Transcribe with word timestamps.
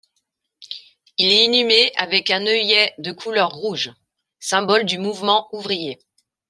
Il 1.19 1.31
est 1.31 1.45
inhumé 1.45 1.91
avec 1.95 2.31
un 2.31 2.47
œillet 2.47 2.95
de 2.97 3.11
couleur 3.11 3.51
rouge, 3.51 3.91
symbole 4.39 4.83
du 4.83 4.97
mouvement 4.97 5.47
ouvrier. 5.51 5.99